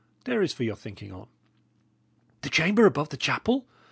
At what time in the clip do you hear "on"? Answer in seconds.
1.11-1.27